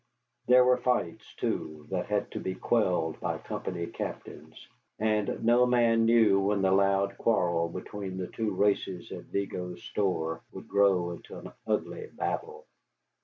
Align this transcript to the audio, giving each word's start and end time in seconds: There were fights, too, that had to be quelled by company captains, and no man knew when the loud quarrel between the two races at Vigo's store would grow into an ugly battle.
There 0.47 0.65
were 0.65 0.77
fights, 0.77 1.31
too, 1.35 1.85
that 1.91 2.07
had 2.07 2.31
to 2.31 2.39
be 2.39 2.55
quelled 2.55 3.19
by 3.19 3.37
company 3.37 3.85
captains, 3.85 4.67
and 4.97 5.45
no 5.45 5.67
man 5.67 6.05
knew 6.05 6.39
when 6.39 6.63
the 6.63 6.71
loud 6.71 7.19
quarrel 7.19 7.69
between 7.69 8.17
the 8.17 8.25
two 8.25 8.51
races 8.55 9.11
at 9.11 9.25
Vigo's 9.25 9.83
store 9.83 10.41
would 10.53 10.67
grow 10.67 11.11
into 11.11 11.37
an 11.37 11.51
ugly 11.67 12.07
battle. 12.15 12.65